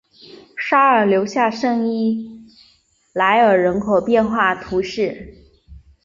[0.57, 2.43] 沙尔留下圣伊
[3.13, 5.45] 莱尔人口变化图示